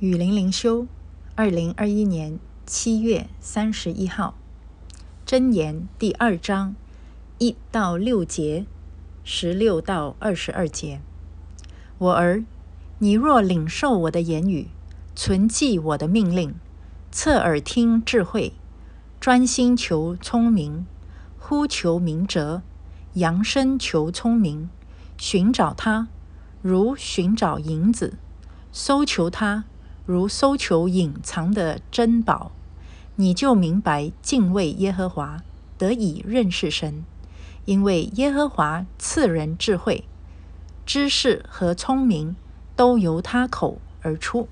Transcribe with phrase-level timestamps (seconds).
[0.00, 0.88] 雨林灵修，
[1.36, 4.34] 二零二一年七月三十一号，
[5.24, 6.74] 箴言第二章
[7.38, 8.66] 一到六节，
[9.22, 11.00] 十六到二十二节。
[11.98, 12.44] 我儿，
[12.98, 14.66] 你若领受我的言语，
[15.14, 16.56] 存记我的命令，
[17.12, 18.52] 侧耳听智慧，
[19.20, 20.86] 专心求聪明，
[21.38, 22.62] 呼求明哲，
[23.12, 24.68] 扬声求聪明，
[25.16, 26.08] 寻找他，
[26.62, 28.18] 如寻找银子，
[28.72, 29.66] 搜求他。
[30.06, 32.52] 如搜求隐藏的珍宝，
[33.16, 35.42] 你就明白敬畏耶和华，
[35.78, 37.04] 得以认识神。
[37.64, 40.04] 因为耶和华赐人智慧、
[40.84, 42.36] 知识和聪明，
[42.76, 44.48] 都由他口而出。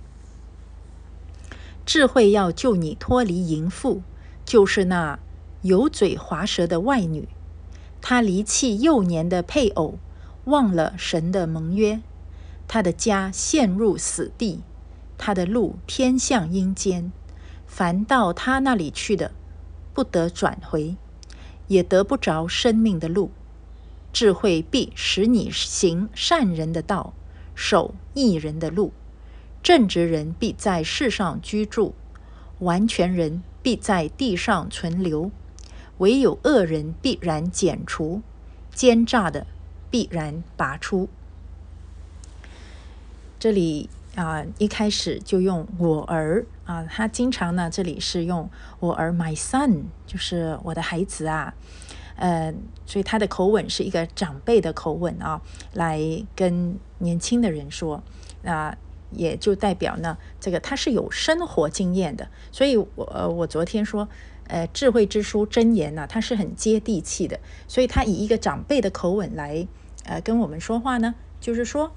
[1.85, 4.01] 智慧要救你脱离淫妇，
[4.47, 5.19] 就是那
[5.61, 7.29] 油嘴滑舌的外女。
[8.01, 9.99] 她离弃幼年的配偶，
[10.47, 12.01] 忘了神的盟约，
[12.67, 14.63] 她的家陷入死地。
[15.25, 17.13] 他的路偏向阴间，
[17.65, 19.31] 凡到他那里去的，
[19.95, 20.97] 不得转回，
[21.69, 23.31] 也得不着生命的路。
[24.13, 27.15] 智慧必使你行善人的道，
[27.55, 28.93] 守义人的路。
[29.63, 31.95] 正直人必在世上居住，
[32.59, 35.31] 完全人必在地上存留。
[35.99, 38.23] 唯有恶人必然剪除，
[38.75, 39.47] 奸诈的
[39.89, 41.09] 必然拔出。
[43.39, 43.89] 这里。
[44.15, 51.55] 啊，一开始就用我儿啊，他经常呢，这里是用我儿，my son，就是我的孩子啊，
[52.17, 52.53] 呃，
[52.85, 55.41] 所以他的口吻是一个长辈的口吻啊，
[55.73, 55.99] 来
[56.37, 58.03] 跟年轻的人说，
[58.43, 58.77] 那
[59.13, 64.07] 也就代表呢，这个他是有生活经验的，所以我呃，我昨天说，
[64.47, 69.67] 呃，智慧之书真言呢，它是很接地气的，所以他以一个长辈的口吻来
[70.05, 71.91] 呃跟我们说话呢，就是说。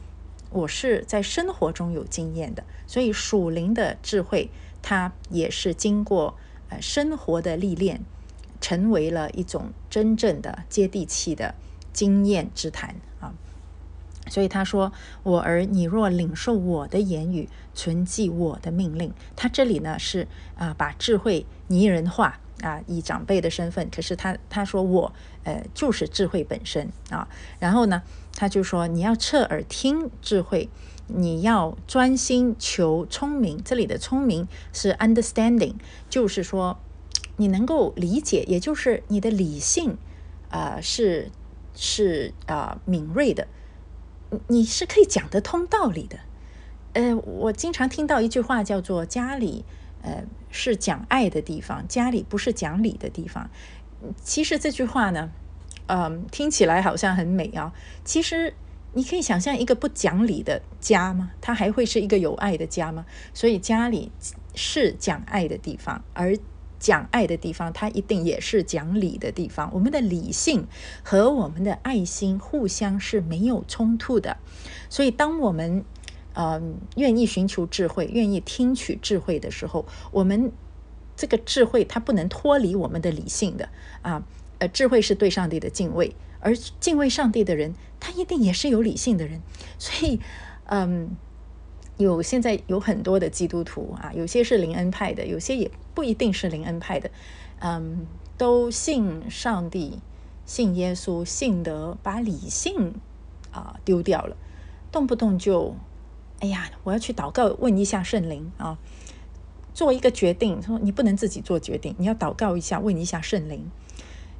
[0.50, 4.50] 我是在生活中有经验的，所以属灵的智慧，
[4.82, 6.38] 它也是经过
[6.70, 8.02] 呃生活的历练，
[8.62, 11.56] 成为了一种真正的接地气的
[11.92, 13.34] 经验之谈啊。
[14.28, 23.90] 所以他说：“我儿，你若领受我的言语，存记我的命令。”他这里呢是啊，把智慧拟人化啊，以长辈的身份。
[23.90, 27.28] 可是他他说我呃就是智慧本身啊。
[27.60, 28.02] 然后呢？
[28.38, 30.68] 他就说：“你要侧耳听智慧，
[31.08, 33.64] 你要专心求聪明。
[33.64, 35.76] 这里的聪明是 understanding，
[36.10, 36.78] 就是说
[37.38, 39.98] 你能够理解，也就是你的理性
[40.50, 41.32] 啊是
[41.74, 43.48] 是啊敏锐的，
[44.50, 46.20] 你是可以讲得通道理的。
[46.92, 49.64] 呃，我经常听到一句话叫做‘家里
[50.06, 53.50] 呃是讲爱的地方，家里不是讲理的地方’。
[54.24, 55.32] 其实这句话呢。”
[55.88, 57.72] 嗯，听起来好像很美啊。
[58.04, 58.56] 其实
[58.94, 61.30] 你可以想象一个不讲理的家吗？
[61.40, 63.06] 它还会是一个有爱的家吗？
[63.36, 64.12] 所以家里
[64.56, 66.36] 是讲爱的地方，而
[66.80, 69.70] 讲爱的地方，它一定也是讲理的地方。
[69.76, 70.66] 我们的理性
[71.04, 74.38] 和我们的爱心互相是没有冲突的。
[74.90, 75.86] 所以，当我们
[76.36, 80.52] 嗯愿意寻求智慧，愿意听取智慧的时候，我们
[81.16, 83.70] 这个智慧它不能脱离我们的理性的
[84.02, 84.24] 啊。
[84.58, 89.42] 呃，智慧是对上帝的敬畏，而敬畏上帝的人，他一定也是有理性的人。
[89.78, 90.22] 所以，
[90.68, 91.10] 嗯，
[91.98, 97.12] 有现在有很多的基督徒啊，有些是灵恩派的，有些也不一定是灵恩派的，
[97.60, 98.08] 嗯，
[98.38, 100.00] 都信上帝，
[100.46, 102.94] 信耶稣，信得把理性
[103.52, 104.38] 啊丢掉了，
[104.90, 105.76] 动不动就，
[106.40, 108.78] 哎呀，我要去祷告，问一下圣灵啊，
[109.74, 113.70] 做一个决定，说你不能自己做决定，你要祷告一下，问一下圣灵。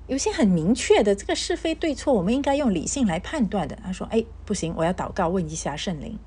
[0.08, 3.76] 有些很明确的，这个是非对错，我们应该用理性来判断的。
[3.84, 6.20] 他说：“哎，不行，我要祷告，问一下圣灵。”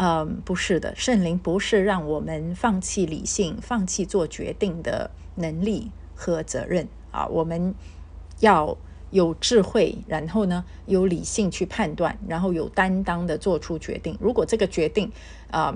[0.00, 7.26] 嗯，不是的，圣灵不是让我们放弃理性、放弃做决定的能力和责任啊。
[7.26, 7.74] 我们
[8.38, 8.78] 要
[9.10, 14.16] 有智慧，然后呢，有理性去判断，然后有担当的做出决定。
[14.20, 15.10] 如果这个决定
[15.50, 15.74] 啊，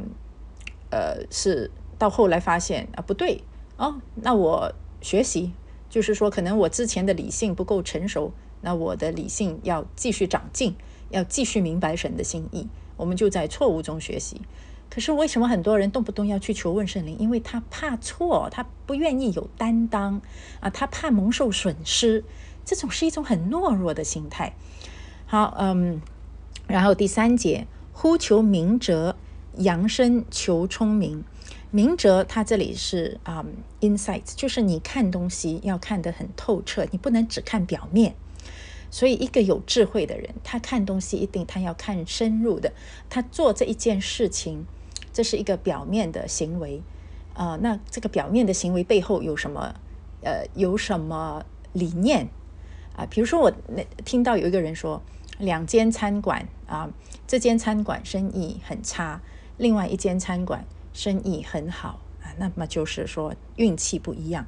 [0.90, 3.42] 呃，是到后来发现啊不对
[3.76, 5.52] 哦，那我学习。
[5.90, 10.74] 就是说，可能我之前的理性不够成熟，那我的理性要继续长进，
[11.10, 12.66] 要继续明白神的心意。
[12.96, 14.40] 我们就在错误中学习。
[14.88, 17.18] 可是为什么很多人动不动要去求问圣灵？
[17.18, 20.22] 因为他怕错，他不愿意有担当
[20.60, 22.24] 啊，他怕蒙受损失。
[22.64, 24.54] 这种是一种很懦弱的心态。
[25.26, 26.00] 好，嗯，
[26.66, 29.16] 然后第三节，呼求明哲，
[29.56, 31.24] 扬声求聪明。
[31.70, 33.44] 明哲，他这里是啊
[33.80, 38.14] ，insight，就是你看东西要看得很透彻，你不能只看表面。
[38.90, 42.74] 所以，一个有智慧的人，他看东西一定他要看深入的。
[43.08, 44.66] 他做这一件事情，
[45.14, 46.82] 这是一个表面的行为，
[47.32, 49.74] 啊，那这个表面的行为背后有什么？
[50.22, 52.28] 呃，有什么理念？
[52.96, 55.02] 啊，比如说我那听到有一个人说，
[55.38, 56.90] 两间餐馆啊，
[57.26, 59.20] 这间餐馆生意很差，
[59.56, 64.46] 另外一间餐馆生意很好啊，那么就是说运气不一样。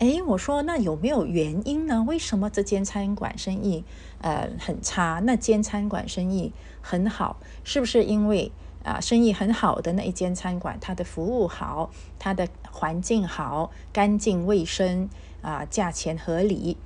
[0.00, 2.02] 哎，我说那有没有原因呢？
[2.02, 3.84] 为什么这间餐馆生意
[4.20, 7.36] 呃很差，那间餐馆生意很好？
[7.62, 8.50] 是不是因为
[8.82, 15.08] 啊生意很好的那一间餐馆，它的服务好，它的环境好，干净卫生
[15.42, 16.76] 啊，价钱合理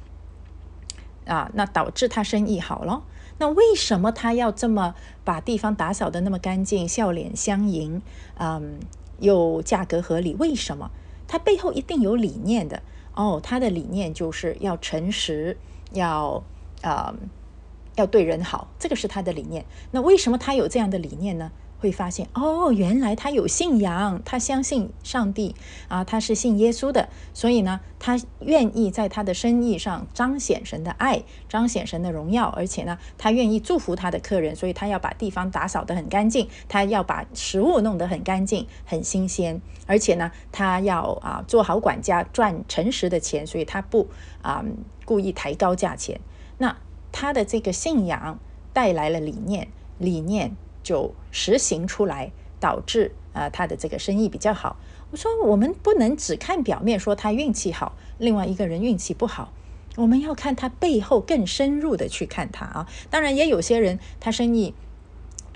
[1.28, 3.04] 啊，那导致他生意好了？
[3.38, 8.02] 那为什么他要这么把地方打扫的那么干净，笑脸相迎，
[8.38, 8.80] 嗯，
[9.20, 10.34] 又价格合理？
[10.34, 10.90] 为什么？
[11.28, 12.82] 他背后一定有理念的。
[13.14, 15.56] 哦，他的理念就是要诚实，
[15.92, 16.42] 要
[16.82, 17.14] 啊，
[17.96, 19.64] 要对人好，这个是他的理念。
[19.90, 21.52] 那为什么他有这样的理念呢？
[21.80, 25.54] 会发现哦，原来他有信仰，他相信上帝
[25.88, 44.08] 啊，他是信耶稣的，所以呢，他愿意在他的生意上彰显神的爱，彰显神的荣耀，而且呢，他愿意祝福他的客人，所以他要把地方打扫得很干净，他要把食物弄得很干净、很新鲜，而且呢，他要啊做好管家，赚诚实的钱，所以他不
[44.42, 44.64] 啊
[45.04, 46.20] 故意抬高价钱。
[46.58, 46.76] 那
[47.12, 48.38] 他的这个信仰
[48.72, 50.56] 带来了理念，理念。
[50.88, 54.78] 就实行出来，导致啊他的这个生意比较好。
[55.10, 59.52] 我说我们不能只看表面说他运气好，另外一个人运气不好，
[59.96, 62.88] 我们要看他背后更深入的去看他啊。
[63.10, 64.72] 当然也有些人他生意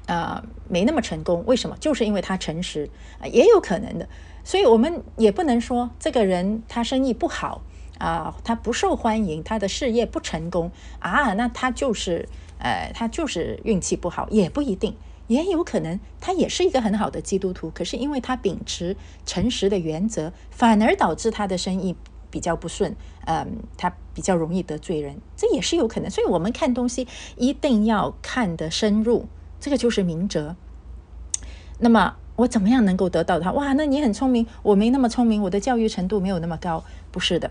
[0.07, 1.79] 啊没那么成功，为什么？
[1.81, 4.07] 就是因为他诚实啊，也有可能的。
[4.45, 7.63] 所以我们也不能说这个人他生意不好
[7.99, 14.97] 啊，他不受欢迎，他的事业不成功啊，那他就是呃他就是运气不好，也不一定。
[15.29, 21.97] 也有可能他也是一个很好的基督徒，可是因为他秉持诚实的原则，反而导致他的生意
[22.31, 22.95] 比较不顺，
[23.27, 26.11] 嗯，他比较容易得罪人，这也是有可能。
[26.11, 29.27] 所以，我们看东西一定要看得深入，
[29.61, 30.57] 这个就是明哲。
[31.79, 33.53] 那么，我怎么样能够得到他？
[33.53, 37.51] 哇，那你很聪明，我没那么聪明，我的教育程度没有那么高，不是的。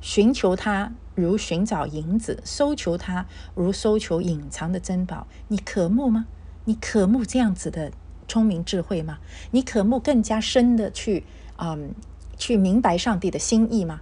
[0.00, 6.26] 寻求他如寻找银子，搜求他如搜求隐藏的珍宝，你渴慕吗？
[6.64, 7.90] 你渴慕这样子的
[8.28, 9.18] 聪明智慧吗？
[9.50, 11.24] 你渴慕更加深的去，
[11.58, 11.94] 嗯，
[12.36, 14.00] 去明白上帝的心意吗？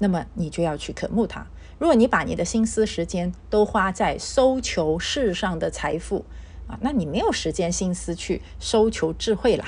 [0.00, 1.46] 那么你就要去渴慕他。
[1.78, 6.24] 如果你把你的心思时间都花在搜求世上的财富
[6.66, 9.64] 啊，那你没有时间心思去搜求智慧了。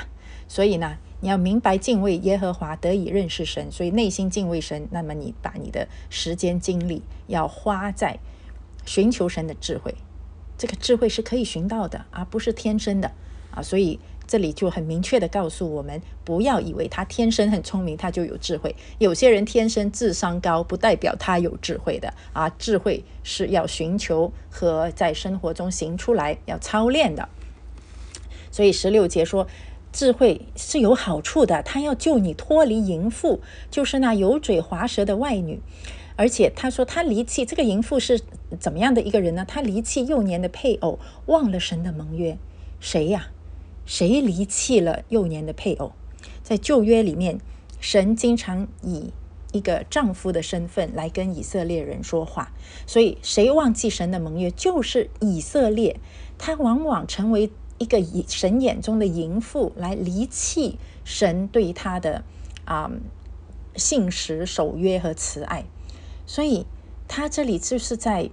[0.49, 3.71] 所以呢，你要明白敬畏耶和华，得以认识神。
[3.73, 8.19] 所以内心敬畏神，那么你把你的时间精力要花在
[8.85, 9.95] 寻求神的智慧。
[10.59, 13.11] 这个智慧是可以寻到的，而不是天生的
[13.51, 13.63] 啊！
[13.63, 18.75] 所以这里就很明确的告诉我们，不要以为他天生很聪明，他就有智慧。
[18.99, 22.49] 有些人天生智商高，不代表他有智慧的啊！
[22.59, 27.29] 智慧是要寻求和在生活中行出来，要操练的。
[28.51, 29.47] 所以十六节说，
[29.93, 35.61] 智慧是有好处的，他要救你脱离淫妇，就是那油嘴滑舌的外女。
[36.17, 38.21] 而且他说，他离弃这个淫妇是
[38.59, 39.45] 怎么样的一个人呢？
[39.47, 42.39] 他离弃幼年的配偶，忘了神的盟约。
[42.81, 43.29] 谁呀？
[43.85, 45.93] 谁离弃了幼年的配偶？
[46.43, 47.39] 在旧约里面，
[47.81, 49.13] 神经常以
[49.53, 52.53] 一个丈夫的身份来跟以色列人说话。
[52.87, 56.01] 所以，谁忘记神的盟约，就是以色列。
[56.39, 62.25] 他往往成为一个以神眼中的淫妇，来离弃神对他的
[62.65, 62.91] 啊
[63.75, 65.65] 信实、守约和慈爱。
[66.27, 66.67] 所以
[67.09, 68.29] 他这里就是在，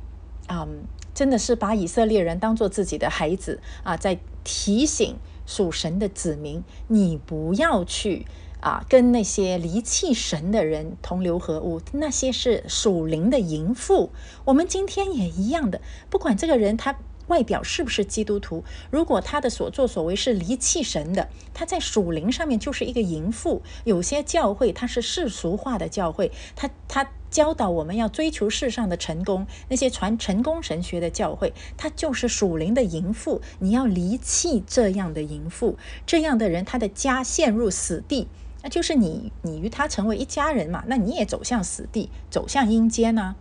[0.49, 0.83] 嗯，
[1.13, 8.25] 真的是把以色列人当做自己的孩子啊，在提醒属神的子民，你不要去
[8.59, 14.09] 啊跟那些离弃神的人同流合污，那些是属灵的淫妇。
[14.45, 16.97] 我们今天也一样的，不管这个人他。
[17.27, 18.63] 外表是不是基督徒？
[18.91, 23.61] 如果他的所作所为是离弃神的，他在属灵上面就是一个淫妇。
[23.83, 33.41] 有些教会它是世俗化的教会，他他教导我们要追求世上的成功，那些传成功神学的教会，他就是属灵的淫妇。
[33.59, 38.27] 你要离弃这样的淫妇，这样的人他的家陷入死地，
[38.61, 43.35] 那就是你你与他成为一家人嘛，那你也走向死地，走向阴间呢？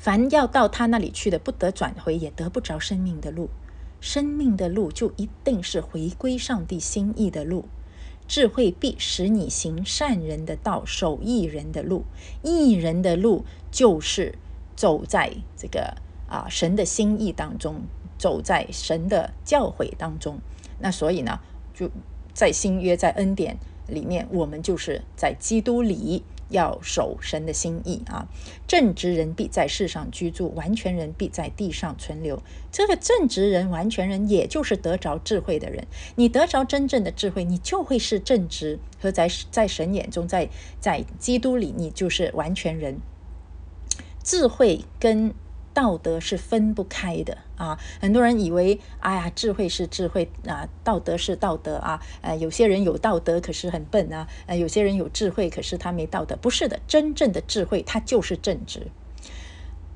[0.00, 3.50] 凡要到他那里去的，不得转回，也得不着生命的路。
[4.00, 7.66] 生命的路就一定是回归上帝心意的路。
[8.26, 12.06] 智慧必使你行善人的道，守义人的路。
[12.42, 14.36] 义人的路就是
[14.74, 15.94] 走在这个
[16.26, 17.82] 啊神的心意当中，
[18.16, 20.38] 走在神的教诲当中。
[20.78, 21.40] 那所以呢，
[21.74, 21.90] 就
[22.32, 26.24] 在新约在恩典里面，我们就是在基督里。
[26.50, 28.28] 要守神的心意啊！
[28.66, 32.42] 正直人必在世上居住，完全人必在地上存留。
[32.70, 35.86] 这个正直人、完全人，也就是得着智慧的人。
[36.16, 43.00] 你得着真正的智慧，你就会是正直，和在在神眼中，在在基督里，你就是完全人。
[44.22, 45.34] 智慧跟。
[45.72, 47.78] 道德是分不开的啊！
[48.00, 52.02] 很多人以为，哎呀，智慧是智慧啊，道德是道德啊。
[52.22, 54.26] 呃，有些人有道德，可是很笨啊。
[54.46, 56.36] 呃，有些人有智慧，可是他没道德。
[56.36, 58.88] 不是的，真正的智慧，它就是正直。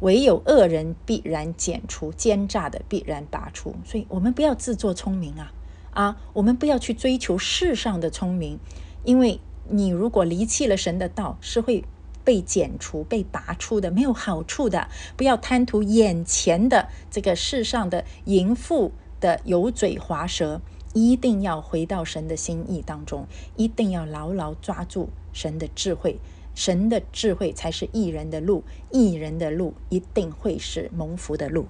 [0.00, 3.74] 唯有恶人必然剪除，奸诈的必然拔出。
[3.84, 5.52] 所以，我们不要自作聪明啊！
[5.92, 8.58] 啊，我们不要去追求世上的聪明，
[9.04, 11.84] 因为你如果离弃了神的道，是会。
[12.24, 14.88] 被剪除、被拔出的，没有好处的。
[15.16, 20.60] 不要贪图眼前的这个世上的淫妇的油嘴滑舌，
[20.94, 23.26] 一定要回到神的心意当中，
[23.56, 26.18] 一定要牢牢抓住神的智慧。
[26.54, 31.66] 神的智慧才是艺人的路，艺人的路一定会是蒙福的路。